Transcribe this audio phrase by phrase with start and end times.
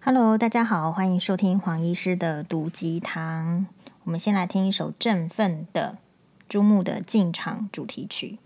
[0.00, 3.66] Hello，大家好，欢迎收听黄医师的毒鸡汤。
[4.04, 5.98] 我们先来听一首振奋的
[6.48, 8.38] 朱木的进场主题曲。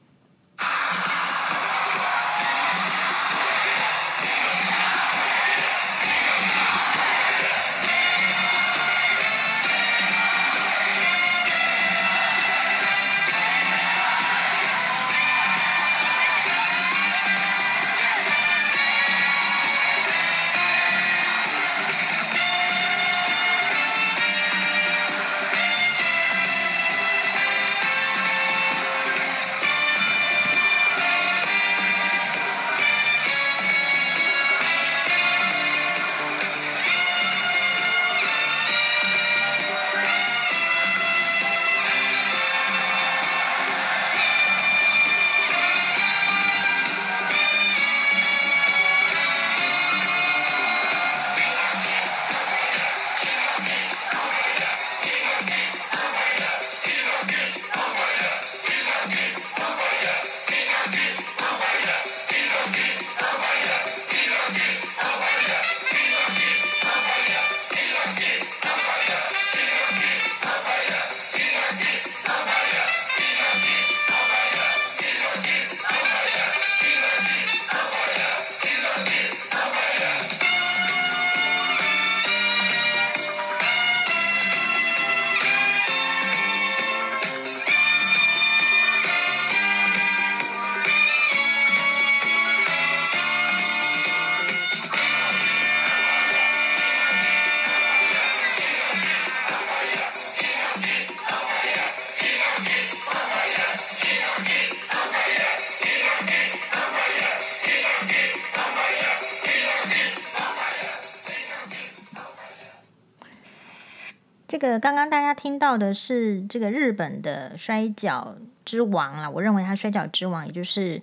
[114.78, 121.00] 刚刚大家听到的是这个日本的摔角之王啊，我认为他摔角之王，也就是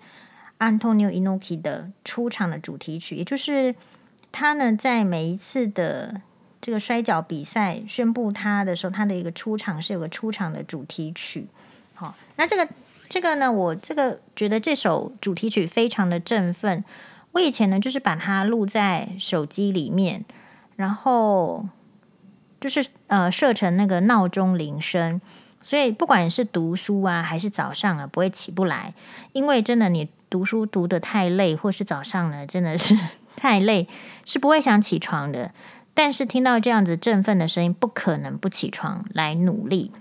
[0.59, 3.75] Antonio Inoki 的出场的主题曲，也就是
[4.31, 6.21] 他呢在每一次的
[6.61, 11.47] 这个摔角比赛宣布他的时候，他的一个出场是有个出场的主题曲。
[11.95, 12.67] 好，那这个
[13.09, 16.83] 这个呢，我这个觉得这首主题曲非常的振奋。
[17.31, 20.23] 我以前呢就是把它录在手机里面，
[20.75, 21.67] 然后。
[22.59, 25.21] 就是呃设成那个闹钟铃声，
[25.63, 28.93] 所以不管是读书啊还是早上啊，不会起不来。
[29.31, 32.97] 因为真的你读书读得太累，或是早上呢真的是
[33.37, 33.87] 太累，
[34.25, 35.51] 是不会想起床的。
[35.93, 39.91] 但是听到这样子振奋的声音，不可能不起床来努力。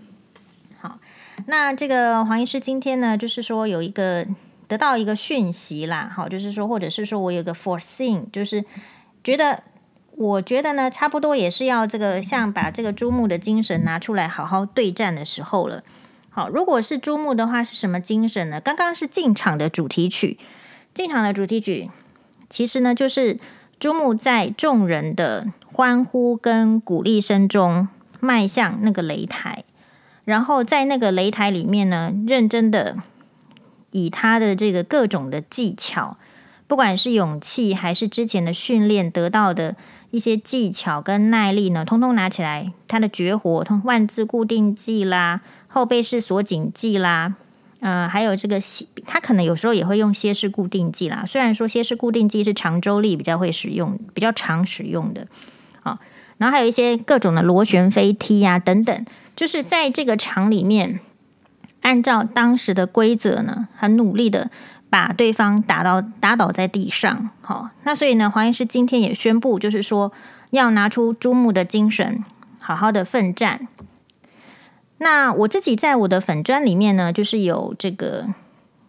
[0.80, 0.98] 好，
[1.46, 4.26] 那这个黄医师今天呢，就是说有一个
[4.66, 8.64] 得到一个讯息啦，好，就是说或者是说我有个 foreseen，就是
[9.22, 9.62] 觉得。
[10.18, 15.84] 我觉得呢，差不多也是要这个像把这个朱木的精神拿出来好好对战的时候了。
[16.28, 18.60] 好，如果是朱木的话，是什么精神呢？
[18.60, 20.36] 刚刚是进场的主题曲，
[20.92, 21.88] 进场的主题曲
[22.50, 23.38] 其实呢，就是
[23.78, 27.86] 朱木在众人的欢呼跟鼓励声中
[28.18, 29.62] 迈向那个擂台，
[30.24, 32.96] 然后在那个擂台里面呢，认真的
[33.92, 36.16] 以他的这个各种的技巧，
[36.66, 39.76] 不管是勇气还是之前的训练得到的。
[40.10, 42.72] 一些技巧跟耐力呢，通通拿起来。
[42.86, 47.34] 他的绝活，通万字固定技啦，后背式锁紧技啦，
[47.80, 48.58] 嗯、还有这个
[49.04, 51.24] 他可能有时候也会用歇式固定技啦。
[51.26, 55.26] 虽然说歇式固定技是长周力比较会使用，比较常使用的。
[55.82, 55.98] 好，
[56.38, 59.04] 然后还有一些各种的螺旋飞踢呀、啊、等等，
[59.36, 61.00] 就是在这个场里面，
[61.82, 64.50] 按照当时的规则呢，很努力的。
[64.90, 70.10] 把对方打到打倒在地上，好，那所以呢，黄医师今天也宣布，就是说
[70.50, 72.24] 要拿出猪木的精神，
[72.58, 73.68] 好好的奋战。
[74.96, 78.28] 那我自己在我的粉砖里面呢，就是有这个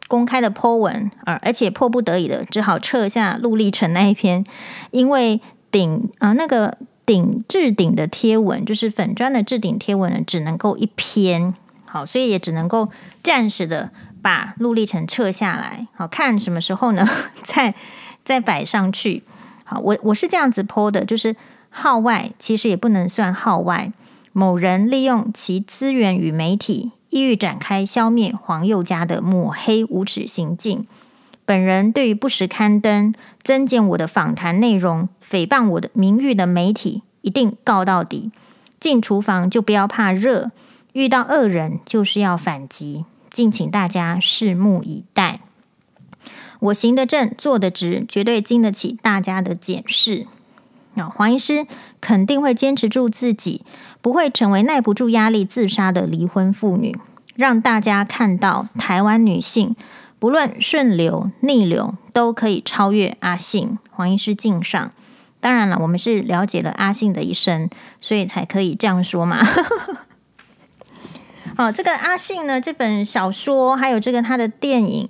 [0.07, 4.45] 公开的 po 文，而而且迫不得已的只好撤下陆励成那一篇，
[4.91, 11.53] 因为顶、呃、那个顶置顶的贴文，就是粉砖的置顶贴文呢，只能够一篇，
[11.85, 12.89] 好，所以也只能够
[13.21, 13.91] 暂时的。
[14.21, 17.07] 把陆励成撤下来，好，看什么时候呢？
[17.43, 17.75] 再
[18.23, 19.23] 再摆上去。
[19.63, 21.35] 好，我我是这样子 po 的，就是
[21.69, 23.91] 号外，其实也不能算号外。
[24.31, 30.85] 某人利用其资源与媒体，意欲展开消灭黄宥嘉的抹黑无耻行径。
[31.45, 38.31] 本人对于不实刊登、增减我的访谈内容、诽谤我的名誉的媒体，一定告到底。
[38.79, 40.51] 进厨房就不要怕热，
[40.93, 43.05] 遇到恶人就是要反击。
[43.31, 45.41] 敬请大家拭目以待。
[46.59, 50.27] 我行得正，坐得直，绝对经得起大家的检视。
[50.95, 51.65] 那黄医师
[52.01, 53.63] 肯定会坚持住自己，
[54.01, 56.97] 不会成为耐不住压力自杀的离婚妇女，
[57.35, 59.75] 让大家看到台湾女性
[60.17, 63.79] 不论顺流逆流都可以超越阿信。
[63.91, 64.91] 黄医师敬上。
[65.39, 67.69] 当然了，我们是了解了阿信的一生，
[68.01, 69.39] 所以才可以这样说嘛。
[71.55, 75.09] 好，这个阿信呢，这本小说还有这个他的电影，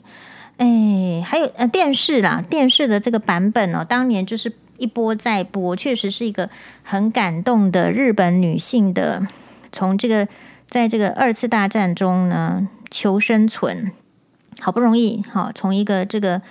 [0.57, 6.50] 哎，还有呃电视啦，电视的这个版本哦，当年就是一波再播，确实是一个
[6.83, 9.27] 很感动的日本女性的，
[9.71, 10.27] 从这个
[10.69, 13.91] 在这个二次大战中呢求生存，
[14.59, 16.41] 好不容易好从一个这个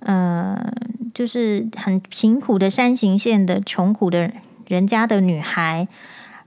[0.00, 0.72] 呃。
[1.14, 4.30] 就是很贫苦的山形县的穷苦的
[4.68, 5.88] 人家的女孩，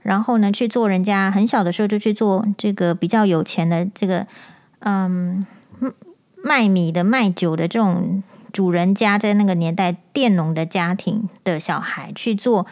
[0.02, 4.26] 然后呢去做人家很小的时候就去做这个比较有钱的这个
[4.80, 5.46] 嗯
[6.42, 12.66] 卖米的卖酒的这种主人家，在那个年代佃农的家庭的小孩去做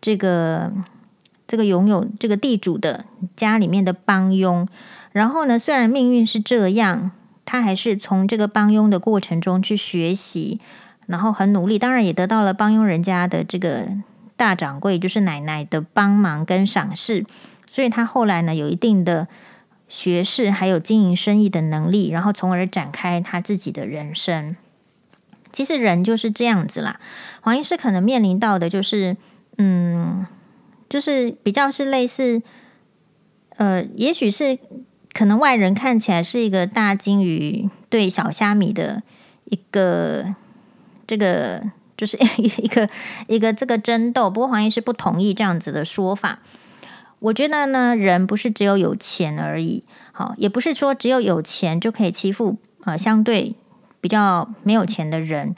[0.00, 0.72] 这个
[1.46, 3.04] 这个拥有这个地主的
[3.36, 4.66] 家里面的帮佣，
[5.12, 7.12] 然后呢虽然命运是这样，
[7.44, 10.60] 他还是从这个帮佣的过程中去学习。
[11.06, 13.88] 然后很努力，当然也得到了帮佣人家的这个
[14.36, 17.24] 大掌柜，就是奶奶的帮忙跟赏识，
[17.66, 19.28] 所以他后来呢有一定的
[19.88, 24.56] 学识，还有经营生意的能力，然后从而展开他自己的人生。
[25.52, 26.98] 其实人就是这样子啦，
[27.40, 29.16] 黄医师可能面临到的就是，
[29.58, 30.26] 嗯，
[30.88, 32.42] 就是比较是类似，
[33.56, 34.58] 呃，也许是
[35.12, 39.02] 可能外人看起来是一个大鲸鱼对小虾米的
[39.44, 40.34] 一个。
[41.04, 41.60] 这个
[42.02, 42.88] 就是 一个
[43.28, 46.40] 一个这个争斗，不过黄医师不同意这样子的说法。
[47.20, 53.54] 我觉得呢，人不是只有有钱而已，好，也不是说只有有钱就可以欺负呃相对
[54.00, 55.54] 比较没有钱的人。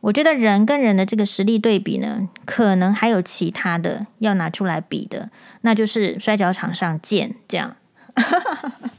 [0.00, 5.30] 我觉得人跟人的这个实力对比呢，可能还有其他的要拿出来比的，
[5.60, 7.76] 那就是摔角场上见这样。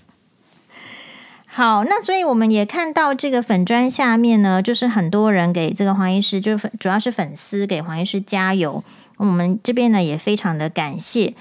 [1.58, 8.84] 好，那所以我们也看到这个粉砖下面呢，就是很多人给这个黄医师，就是主要是粉丝给黄医师加油。
[9.16, 11.34] 我们这边呢也非常的感谢。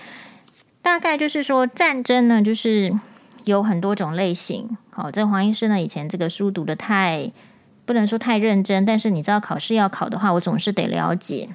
[0.80, 2.96] 大概就是说战争呢，就是
[3.42, 4.78] 有很多种类型。
[4.90, 7.32] 好，这黄医师呢以前这个书读的太
[7.84, 11.48] 不能说太认真，但是你知道考试要考的话，我总是得了解。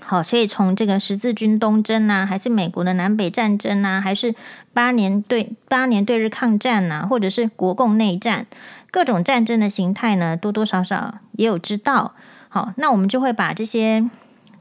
[0.00, 4.34] 好，所以从这个十字军东征呐，还是美国的南北战争呐，还是
[4.72, 8.46] 八年对八年对日抗战呐，或者是国共内战，
[8.90, 12.14] 各种战争的形态呢，多多少少也有知道。
[12.48, 14.10] 好，那我们就会把这些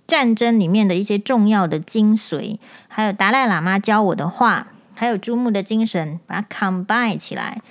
[0.06, 7.62] 战争里面的一些重要的精髓，还有达赖喇嘛教我的话，还有珠穆的精神，把它 combine 起来，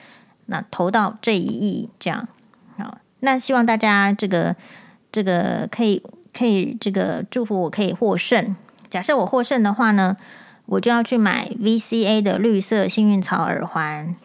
[0.47, 2.29] 那投到这一役，这样
[2.77, 2.99] 好。
[3.21, 4.57] 那希望大家这个
[5.13, 6.03] 这个可以。
[6.37, 8.57] 可以这个祝福我可以获胜。
[8.89, 10.17] 假设我获胜的话呢，
[10.67, 14.17] 我就要去买 VCA 的绿色幸运草耳环。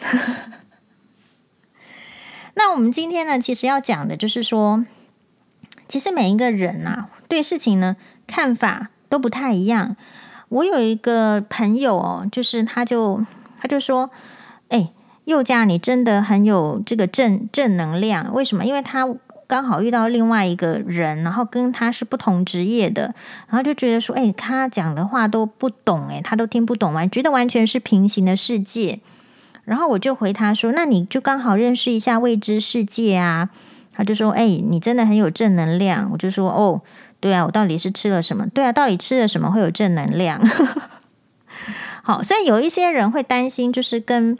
[2.55, 4.85] 那我们今天呢，其实要讲的就是说，
[5.87, 9.95] 其实每一个人呐、啊，对事情呢看法都不太一样。
[10.49, 13.25] 我有一个朋友哦，就是他就
[13.59, 14.09] 他就说，
[14.69, 14.91] 哎，
[15.25, 18.33] 宥嘉你真的很有这个正正能量。
[18.33, 18.65] 为什么？
[18.65, 19.07] 因为他。
[19.47, 23.13] 刚好遇到另外一个人，然后跟他是不同职业的，
[23.47, 28.99] 然后就觉得说，哎，他讲的话都不懂，哎，他都听不懂，完觉得完全是平行的世界。
[29.63, 33.49] 然后我就回他说，那你就刚好认识一下未知世界啊。
[33.93, 36.09] 他就说，哎，你真的很有正能量。
[36.11, 36.81] 我就说，哦，
[37.19, 38.45] 对啊，我到底是吃了什么？
[38.47, 40.41] 对啊，到底吃了什么会有正能量？
[42.03, 44.37] 好，所以有一些人会担心，就是跟。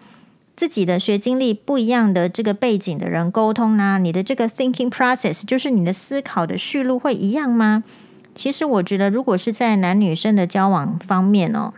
[0.56, 7.84] 自己的学经历不一样的这个背景的人沟通呢、你的这个 thinking process 就是你的思考的序路会一样吗？
[8.34, 11.74] 其实我觉得，如果是在男女生的交往方面哦，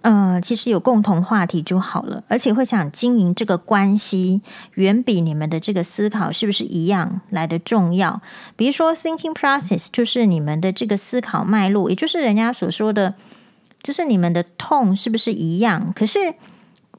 [0.00, 4.42] 呃，其实有共同话题就好了，而且会想经营这个关系，
[4.74, 8.20] 远比你们的这个思考是不是一样来的重要。
[8.56, 13.14] 比如说 thinking process 就是你们的这个思考脉络，也就是人家所说的，
[13.82, 15.92] 就是你们的痛是不是一样？
[15.94, 16.34] 可是。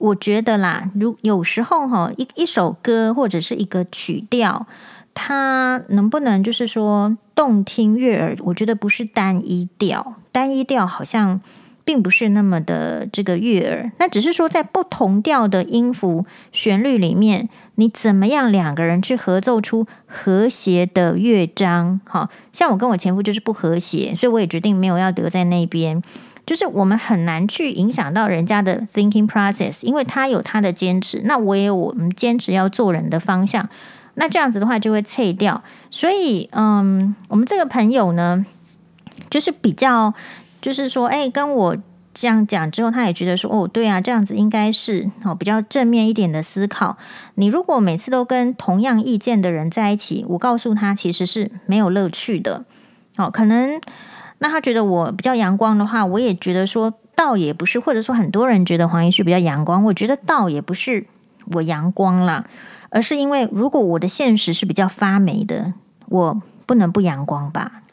[0.01, 4.65] 我觉得啦，如有时候哈，一一首歌或者是一个曲调，
[5.13, 8.35] 它能不能就是说动听悦耳？
[8.45, 11.39] 我觉得不是单一调，单一调好像
[11.85, 13.91] 并不是那么的这个悦耳。
[13.99, 22.01] 那只是说在不同调的音符旋律里面，你怎么样两个人去合奏出和谐的乐章？
[22.07, 26.01] 好，像我跟我前夫就是不和谐，所以我也决定没有要留在那边。
[26.45, 33.69] 就是我们很难去影响到人家的 thinking process，因为他有他的坚持，那我也有我们坚持要做人的方向，
[34.15, 35.63] 那这样子的话就会脆掉。
[35.89, 38.45] 所以，嗯，我们这个朋友呢，
[39.29, 40.13] 就是比较，
[40.61, 41.77] 就是说，哎，跟我
[42.13, 46.97] 这样讲之后，他也觉得说，哦，对啊，这样子应该是哦比较正面一点的思考。
[47.35, 52.65] 你如果每次都跟同样意见的人在一起，我告诉他，其实是没有乐趣的。
[53.17, 53.79] 哦，可能
[54.43, 61.05] 那他觉得我比较阳光的话，我也觉得说，倒也不是，或者说很多人觉得黄医师比较阳光，我觉得倒也不是
[61.53, 62.45] 我阳光啦，
[62.89, 65.75] 而是因为如果我的现实是比较发霉的，
[66.07, 67.83] 我不能不阳光吧。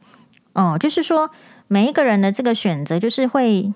[0.55, 1.31] 哦，就是说
[1.67, 3.71] 每一个人的这个选择，就是会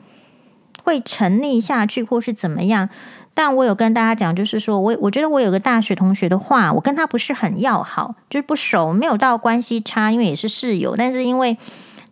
[0.82, 2.88] 会沉溺下去，或是怎么样。
[3.34, 10.96] 但我有跟大家讲，就是说我我觉得我有个大学同学的话，我跟他不是很要好，就是不熟，没有到关系差，因为也是室友。
[10.96, 11.56] 但是因为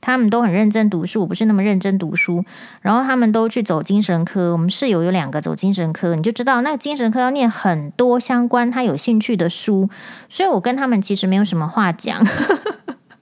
[0.00, 2.44] 他们都很认真读书，我不是那么认真读书，
[2.80, 4.52] 然后他们都去走精神科。
[4.52, 9.88] 我们室友有两个走精神科，你就知道那个精神科要念很多相关他有兴趣的书，
[10.28, 12.26] 所以我跟他们其实没有什么话讲。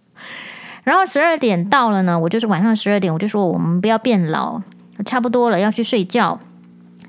[0.85, 4.63] 然后十二点到了呢，我就是晚上十二点，我就说我们不要变老，
[5.05, 6.41] 差不多了要去睡觉。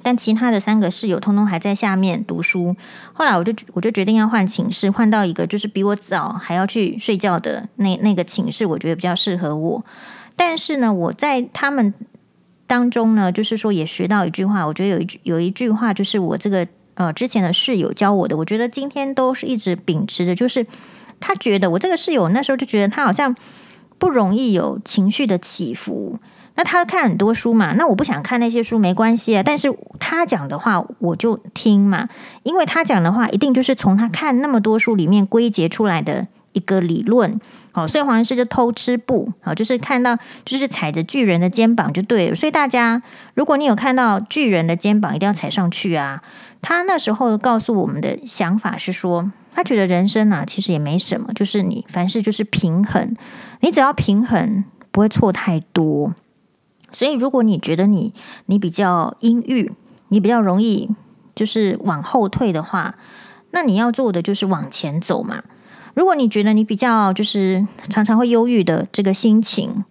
[0.01, 2.75] 但其他的三个室友通通还在下面读书。
[3.13, 9.83] 后来我就我就决定要换寝室，换到一个就是比我早还要去睡觉的那那个寝室，我觉得比较适合我。
[10.35, 11.93] 但是呢，我在他们
[12.65, 20.65] 当中呢，就是说也学到一句话，我觉得有一句有一句话就是我这个呃之前的室友教我的，我觉得今天都是一直秉持的，就是
[21.19, 23.35] 他觉得我这个室友那时候就觉得他好像。
[23.99, 26.17] 不容易有情绪的起伏。
[26.59, 29.41] 那他看很多书嘛，那我不想看那些书没关系啊。
[29.41, 32.09] 但是他讲的话我就听嘛，
[32.43, 37.39] 因为他讲的话一定就是从他看那么多书里面归结出来的一个理论。
[37.71, 42.35] 好，所以黄医师就偷吃布，好，就是看到就是踩着巨人的肩膀就对了。
[42.35, 43.01] 所以大家，
[43.35, 46.21] 如果你有看到巨人的肩膀，一定要踩上去啊。
[46.61, 49.31] 他那时候告诉我们的想法是说。
[49.51, 53.15] 他觉得人生啊，其实也没什么，就是你凡事就是平衡，
[53.61, 56.13] 你只要平衡，不会错太多。
[56.91, 58.13] 所以，如果你觉得你
[58.47, 59.71] 你比较阴郁，
[60.09, 60.89] 你比较容易
[61.35, 62.95] 就是往后退的话，
[63.51, 65.43] 那你要做的就是往前走嘛。
[65.93, 69.83] 如果你觉得你比较就是常常会忧郁的这个心情，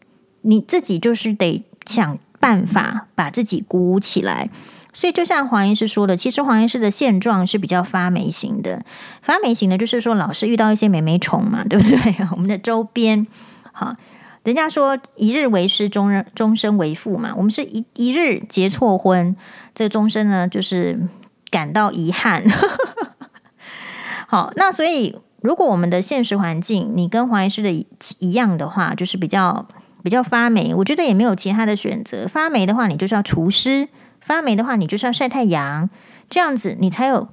[0.42, 4.50] 你自己就是得想办法把自己鼓舞起来。
[4.92, 8.84] 所以，就像黄医师说的，其实黄医师的现状是比较发霉型的。
[9.22, 12.16] 发霉型的，就是说老是遇到一些霉霉虫嘛，对不对？
[12.32, 13.26] 我们的周边，
[13.72, 13.94] 好，
[14.48, 17.34] 人家说一日为师，终日终身为父嘛。
[17.36, 19.36] 我们是一一日结错婚，
[19.74, 20.98] 这个终身呢，就是
[21.50, 22.42] 感到遗憾。
[24.26, 27.70] 好，那所以，如果我们的现实环境，你跟黄医师的
[28.20, 29.68] 一样的话，就是比较
[30.02, 32.26] 比较发霉，我觉得也没有其他的选择。
[32.26, 33.90] 发霉的话，你就是要除湿。
[34.18, 35.90] 发霉的话，你就是要晒太阳，
[36.30, 37.28] 这样子你才有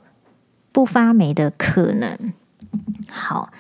[0.73, 2.33] 不发霉的可能。
[3.09, 3.53] 好，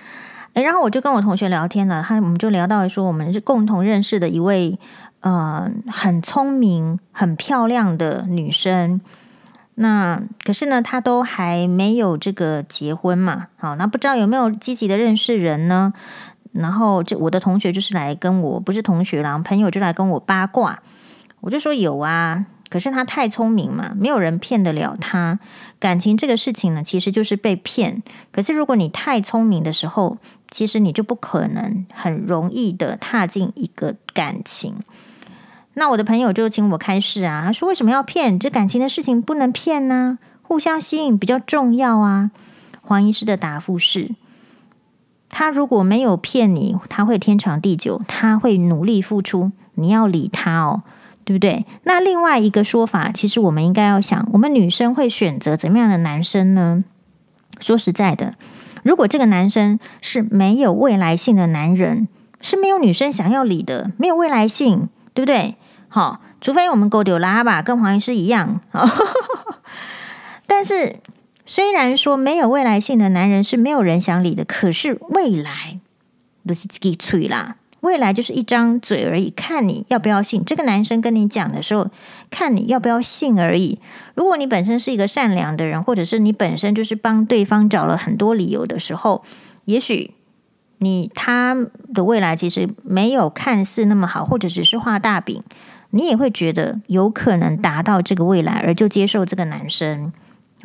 [0.55, 4.79] 诶，然后我就跟我同学聊天了，他我们就聊到说，我们是共同认识的一位
[5.19, 9.01] 呃很聪明、很漂亮的女生。
[9.75, 13.47] 那可是呢，她都还没有这个结婚嘛。
[13.57, 15.91] 好，那不知道有没有积极的认识人呢？
[16.53, 20.81] 然后这我的同学就是来跟我，不是同学啦，朋友就来跟我八卦，
[21.41, 22.45] 我就说有啊。
[22.69, 25.39] 可是他太聪明嘛，没有人骗得了他。
[25.79, 28.01] 感情这个事情呢，其实就是被骗。
[28.31, 30.17] 可是如果你太聪明的时候，
[30.49, 34.75] 其实你就不可能很容易的踏进一个感情。
[35.75, 38.39] 那我的朋友就请我开示啊，他说为什么要骗？
[38.39, 40.17] 这感情的事情不能骗呢？
[40.41, 42.31] 互相吸引比较重要啊。
[42.81, 44.11] 黄医师的答复是，
[45.29, 50.83] 他如果没有骗你，他会天长地久，他会努力付出，你要理他哦。
[51.25, 51.65] 对不对？
[51.83, 56.85] 那另外一个说法，其实我们应该要想，我们女生会选择怎么样的男生呢？
[57.59, 58.35] 说实在的，
[58.83, 62.07] 如果这个男生是没有未来性的男人，
[62.39, 65.55] 是没有女生想要理的，没有未来性，对不对？
[65.87, 68.61] 好，除非我们狗丢拉吧，跟黄医师一样。
[70.45, 70.97] 但是
[71.45, 75.79] 虽然说没有未来性的男人是没有人想理的，可是未来
[76.45, 77.55] 都是自己吹啦。
[77.85, 80.43] 未来就是一张嘴而已，看你要不要信。
[80.43, 81.87] 这个男生跟你讲的时候，
[82.31, 83.79] 看你要不要信而已。
[84.15, 89.23] 如果你本身是一个善良的人，或者是你本身就是帮对方找了很多理由的时候，
[89.65, 90.15] 也许
[90.79, 91.55] 你他
[91.93, 95.43] 的未来其实没有看似那么好，或者只是画大饼，
[95.91, 100.11] 你也会觉得有可能达到这个未来，而就接受这个男生。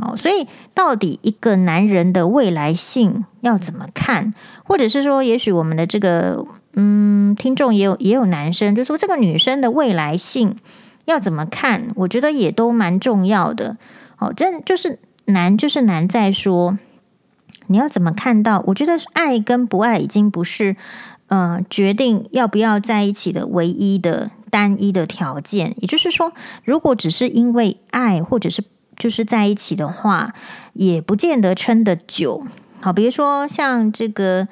[0.00, 4.32] 哦，所以到底一个男人的未来性要怎么看？
[4.64, 10.56] 或者是说，也许我们的这个嗯，听众也有也有男生，就说这个女生的未来性
[11.04, 11.88] 要怎么看？
[11.96, 13.76] 我觉得也都蛮重要的。
[14.18, 16.78] 哦，真就是难，就是难在说
[17.66, 18.62] 你要怎么看到。
[18.68, 20.76] 我觉得爱跟不爱已经不是
[21.28, 25.74] 呃，决定要不要在一起的唯一的单一的条件。
[25.78, 26.32] 也就是说，
[26.64, 28.62] 如果只是因为爱，或者是
[29.00, 30.34] 就是在一起的话，
[30.74, 32.44] 也不见得撑得久。
[32.82, 34.46] 好，比如说像这个，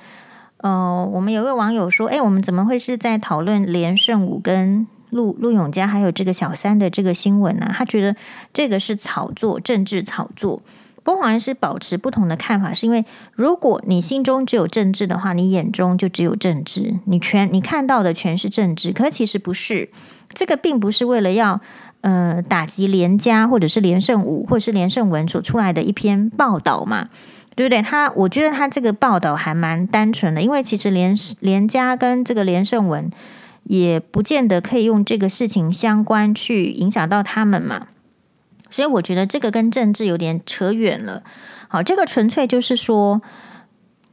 [0.56, 7.70] 呃，我们有位网友说，哎，我们怎么会是在讨论连胜武跟陆陆永嘉还有这个小三的这个新闻呢？
[7.72, 8.16] 他觉得
[8.54, 10.62] 这个是炒作，政治炒作。
[11.04, 18.92] 不过黄医师保持不同的看法，是因为如果你心中只有政治的话，你眼中就只有政治，你全你看到的全是政治。
[18.92, 19.90] 可其实不是，
[20.34, 21.62] 这个并不是为了要
[22.00, 27.08] 呃打击连家或者是连胜武或者是连胜文所出来的一篇报道嘛，
[27.54, 27.82] 对不对？
[27.82, 33.10] 他我觉得他这个报道还蛮单纯的，因为其实连连家跟这个连胜文。
[33.64, 37.88] 也不见得可以用这个事情相关去影响到他们嘛，
[38.70, 41.22] 所以我觉得这个跟政治有点扯远了。
[41.68, 43.20] 好，这个纯粹就是说，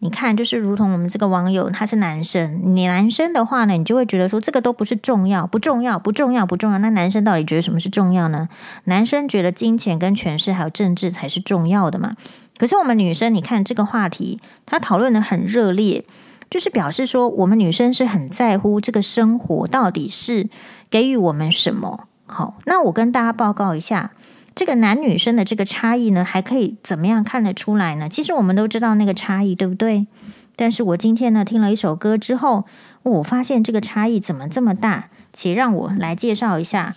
[0.06, 6.78] 你看，就是如同我们这个网友他是男生，你男生的话呢，你就会觉得说这个都不是重要，不重要，不重要，不重要。
[6.78, 8.48] 那男生到底觉得什么是重要呢？
[8.84, 12.16] 男生觉得金钱跟权势还有政治才是重要的嘛。
[12.60, 16.06] 可是我们女生，你看这个话题，他讨论得很热烈。
[16.48, 20.48] 就是表示说，我们女生是很在乎这个生活到底是
[20.92, 22.08] 给予我们什么。
[22.28, 24.12] 好，那我跟大家报告一下，
[24.56, 28.08] 这个男女生的这个差异呢，还可以怎么样看得出来呢？
[28.08, 30.08] 其实我们都知道那个差异，对不对？
[30.56, 32.64] 但是我今天呢，听了一首歌之后，
[33.04, 35.10] 我发现这个差异怎么这么大？
[35.34, 36.96] 且让我来介绍一下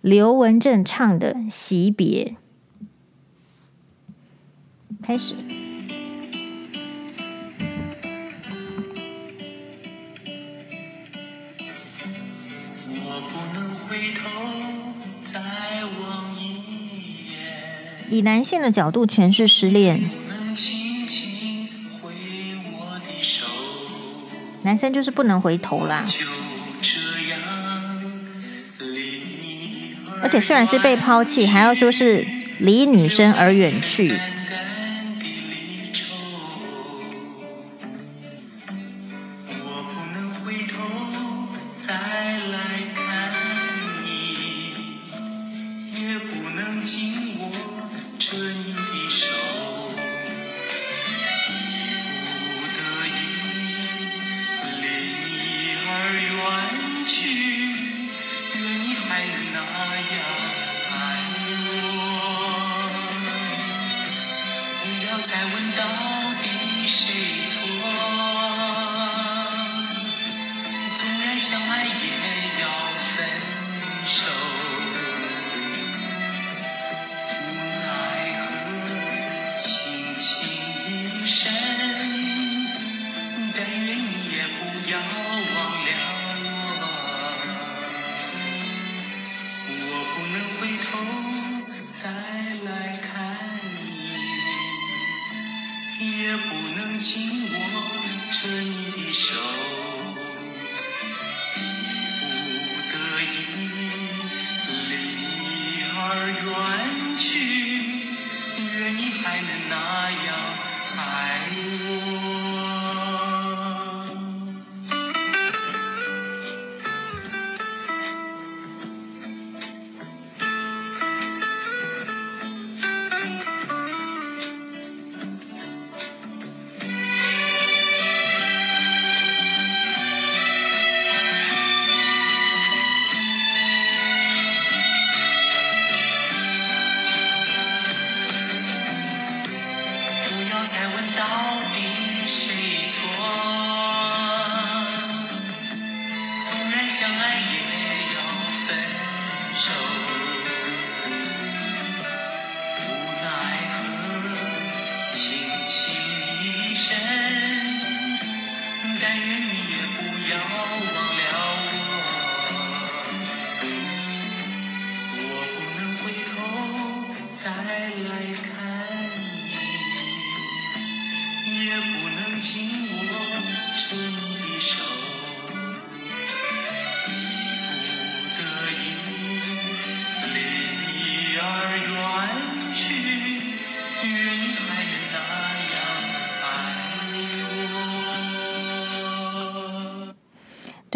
[0.00, 2.36] 刘文正唱的《惜别》。
[5.02, 5.34] 开始。
[18.10, 20.10] 以男性的角度诠释失恋，
[24.62, 26.04] 男生就是不能回头啦。
[30.22, 32.26] 而且虽然是被抛弃，还要说是
[32.58, 34.18] 离女生而远去。
[65.40, 65.84] 再问到
[66.42, 67.49] 底谁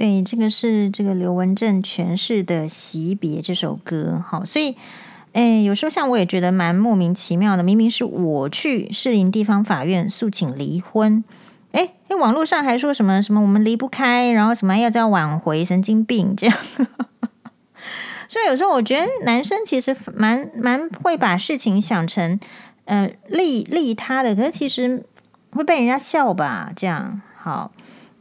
[0.04, 4.76] 对，这个是这个刘文正诠释的《惜别》这首歌，好，所以，
[5.32, 11.24] 哎，有时候像我也觉得蛮莫名其妙的，明明是我去士林地方法院诉请离婚，
[11.72, 16.54] 诶诶，网络上还说什么什么我们离不开，然后什么要再挽回，神经病这样。
[18.28, 22.38] 所以有时候我觉得男生其实蛮蛮会把事情想成
[22.84, 25.06] 呃利利他的，可是其实
[25.52, 26.70] 会被人家笑吧？
[26.76, 27.72] 这样好。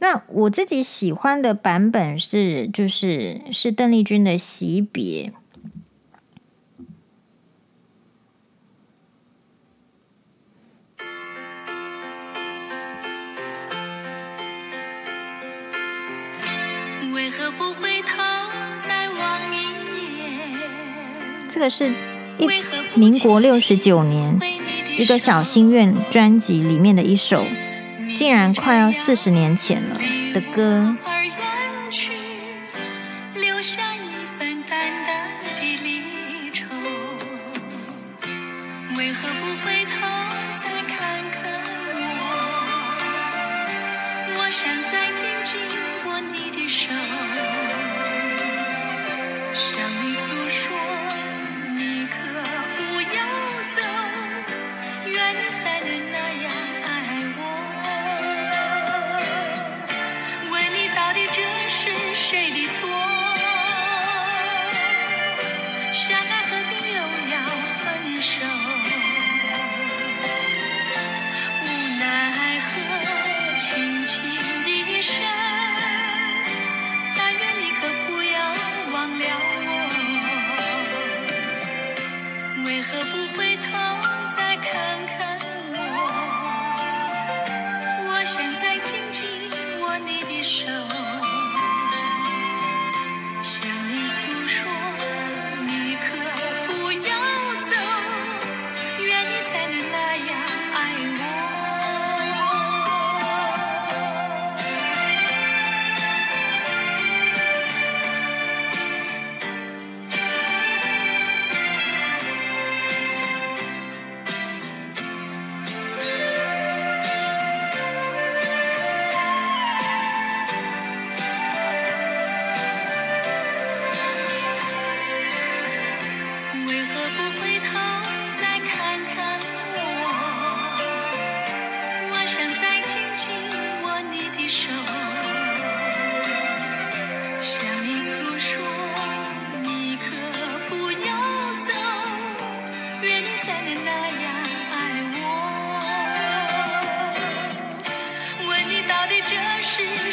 [0.04, 5.32] 那我自己喜欢的版本是，就是是邓丽君的《惜别》。
[17.14, 18.18] 为何不回头
[18.86, 19.56] 再望一
[20.18, 21.48] 眼？
[21.48, 21.90] 这个是
[22.36, 22.46] 一
[22.94, 24.38] 民国六十九年
[24.98, 27.42] 一个小心愿专辑里面的一首。
[28.16, 29.98] 竟然快要四十年前了
[30.32, 30.96] 的歌。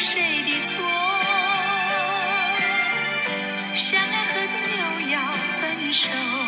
[0.03, 0.81] 谁的错？
[3.75, 5.21] 相爱很久要
[5.59, 6.40] 分手。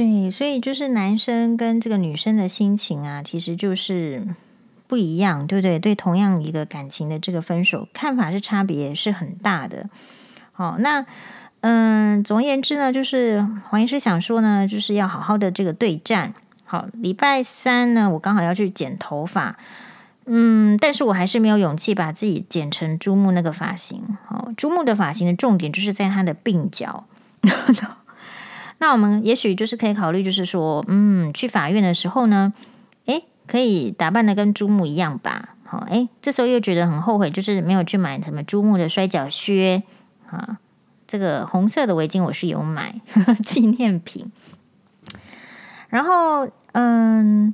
[0.00, 4.26] 对，所以就是男生跟这个女生的心情啊，其实就是
[4.86, 5.78] 不一样，对不对？
[5.78, 9.90] 对同样一个感情的这个分手，看法是差别是很大的。
[10.52, 11.04] 好，那
[11.60, 16.32] 嗯，总而言之呢，就是黄医师想说呢，就是要好好的这个对战。
[16.64, 19.58] 好，礼拜三呢，我刚好要去剪头发，
[20.24, 24.16] 嗯，但是我还是没有勇气把自己剪成朱木那个发型。
[24.24, 27.04] 好，朱木的发型的重点就是在他的鬓角。
[28.82, 32.54] 那我们也许就是可以考虑，就是说，嗯，去法院的时候呢，
[33.04, 35.50] 诶，可以打扮的跟朱木一样吧？
[35.64, 39.82] 好，诶，这时候又觉得很后悔，就是没有去买什么朱木的摔角靴
[40.26, 40.58] 啊。
[41.06, 44.32] 这个红色的围巾我是有买呵呵 纪念品。
[45.90, 47.52] 然后，嗯，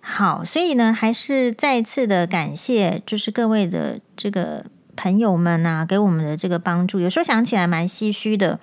[0.00, 7.00] 好，所以呢，还是再次的感谢，就是各位的这个朋友们啊，给我们的这个帮助。
[7.00, 8.60] 有时候想起来蛮唏嘘的。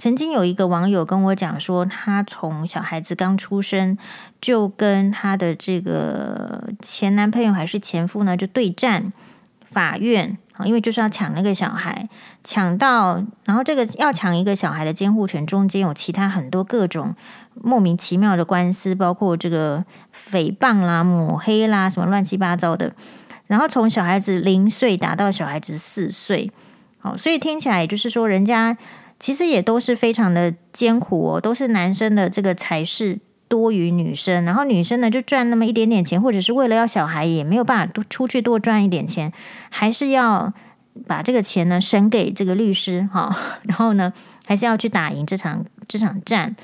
[0.00, 3.98] 曾经有一个网友跟我讲说，他从小孩子刚出生
[4.40, 9.12] 就跟他的这个前男朋友还是前夫呢，就对战
[9.62, 12.08] 法院啊因为就是要抢那个小孩，
[12.42, 17.14] 抢到，然后这个要抢一个小孩的监护权，中间有其他很多各种
[17.52, 19.84] 莫名其妙的官司，包括这个
[20.32, 22.94] 诽谤啦、抹黑啦，什么乱七八糟的。
[23.48, 26.50] 然后从小孩子零岁打到小孩子四岁，
[27.00, 28.78] 好，所以听起来就是说，人家
[29.20, 39.30] 其实也都是非常的艰苦哦，都是男生的这个才是多于女生，然后女生呢就赚那么一点点钱，或者是为了要小孩也没有办法多出去多赚一点钱，
[39.68, 40.52] 还是要
[41.06, 44.12] 把这个钱呢省给这个律师 哈，然后呢
[44.46, 46.56] 还是要去打赢这场这场战。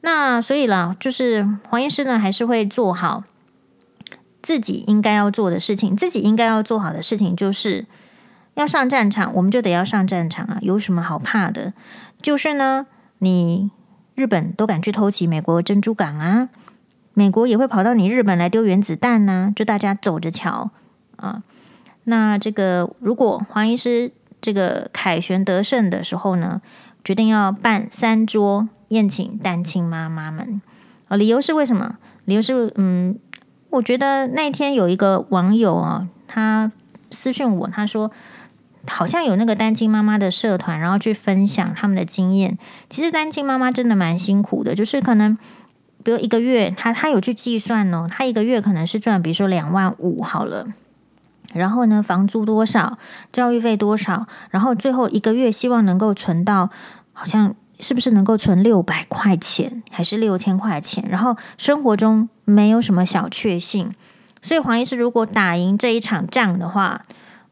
[0.00, 3.24] 那所以啦，就是黄医师呢还是会做好
[4.40, 7.86] 自己应该要做的事情，自己应该要做好的事情就是
[8.58, 11.72] 要上战场，我们就得要上战场啊，有什么好怕的？
[12.20, 12.86] 就是呢，
[13.18, 13.70] 你。
[14.18, 16.48] 日本都敢去偷袭美国珍珠港啊！
[17.14, 19.52] 美国也会跑到你日本来丢原子弹呐、啊！
[19.54, 20.72] 就大家走着瞧
[21.14, 21.44] 啊！
[22.02, 26.60] 那这个如果黄医师这个凯旋得胜的时候呢，
[27.04, 30.60] 决定要办三桌宴请单亲妈妈们
[31.06, 31.16] 啊！
[31.16, 31.96] 理由是为什么？
[32.24, 33.16] 理由是嗯，
[33.70, 36.72] 我觉得那天有一个网友啊，他
[37.12, 38.10] 私讯我，他说。
[38.88, 42.58] 好像有那个单亲妈妈的社团，然后去分享他们的经验。
[42.88, 45.36] 其实单亲妈妈真的蛮辛苦的，就是可能，
[46.02, 50.66] 比如一个月，他他有去计算哦，他一个月可能是赚，比如说两万五好了。
[51.54, 52.98] 然后呢，房租多少，
[53.30, 56.70] 教育费多少，然后最后一个月希望能够存到，
[57.12, 61.04] 好像是不是能够存六百块钱，还是六千块钱？
[61.08, 63.94] 然后生活中没有什么小确幸，
[64.42, 67.04] 所以黄医师如果打赢这一场仗的话。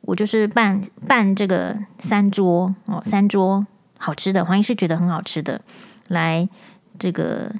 [0.06, 3.66] 我就是办办这个三桌哦，三桌
[3.98, 5.60] 好吃的，黄医师觉得很好吃的，
[6.08, 6.48] 来
[6.98, 7.54] 这个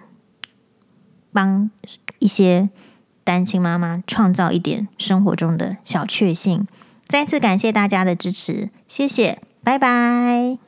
[1.32, 1.70] 帮
[2.18, 2.70] 一些
[3.22, 6.66] 单亲妈妈创造一点生活中的小确幸。
[7.06, 10.65] 再次感谢大家的支持，谢谢，拜拜。